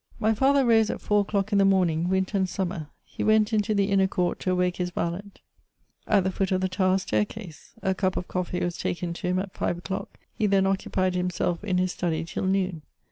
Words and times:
My 0.19 0.33
father 0.33 0.65
rose 0.65 0.89
at 0.89 0.99
four 0.99 1.21
o'clock 1.21 1.51
in 1.51 1.59
the 1.59 1.63
morning, 1.63 2.09
winter 2.09 2.35
and 2.35 2.49
summer: 2.49 2.89
he 3.05 3.23
went 3.23 3.53
into 3.53 3.75
the 3.75 3.91
inner 3.91 4.07
court 4.07 4.39
to 4.39 4.51
awake 4.51 4.77
his 4.77 4.89
valet, 4.89 5.21
at 6.07 6.07
122 6.07 6.07
MEMOIRS 6.07 6.17
OF 6.17 6.23
the 6.23 6.31
foot 6.31 6.51
of 6.51 6.61
the 6.61 6.69
tower 6.69 6.97
staircase. 6.97 7.73
A 7.83 7.93
cup 7.93 8.17
of 8.17 8.27
coffee 8.27 8.63
was 8.65 8.79
taken 8.79 9.13
to 9.13 9.27
him 9.27 9.37
at 9.37 9.53
five 9.53 9.77
o'clock; 9.77 10.17
he 10.33 10.47
then 10.47 10.65
occupied 10.65 11.13
himself 11.13 11.63
in 11.63 11.77
his 11.77 11.91
study 11.91 12.23
till 12.25 12.45
noon. 12.47 12.81